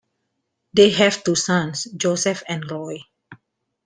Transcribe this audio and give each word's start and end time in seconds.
They 0.73 0.89
have 0.89 1.23
two 1.23 1.35
sons, 1.35 1.83
Joseph 1.95 2.41
and 2.47 2.63
Roy. 2.71 3.03